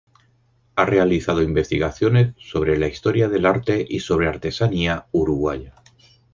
[0.77, 5.75] Ha realizado investigaciones sobre historia del arte y sobre artesanía uruguaya.